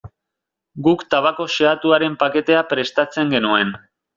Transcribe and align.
Guk 0.87 1.03
tabako 1.11 1.47
xehatuaren 1.57 2.17
paketea 2.25 2.67
prestatzen 2.75 3.35
genuen. 3.37 3.79